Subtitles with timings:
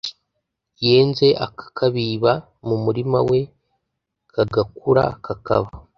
[0.85, 2.31] yenze akakabiba
[2.67, 3.39] mu murima we
[4.33, 5.69] kagakura kakaba